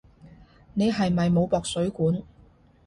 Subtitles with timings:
[0.73, 2.23] 你係咪冇駁水管？